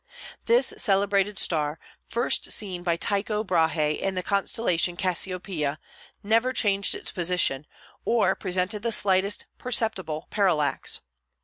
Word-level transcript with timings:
This 0.45 0.73
celebrated 0.77 1.37
star, 1.37 1.77
first 2.09 2.51
seen 2.51 2.81
by 2.81 2.97
Tycho 2.97 3.43
Brahe 3.43 3.91
in 3.99 4.15
the 4.15 4.23
constellation 4.23 4.97
Cassiopeia, 4.97 5.77
never 6.23 6.53
changed 6.53 6.95
its 6.95 7.11
position, 7.11 7.67
or 8.03 8.33
presented 8.33 8.81
the 8.81 8.91
slightest 8.91 9.45
perceptible 9.59 10.25
parallax. 10.31 11.01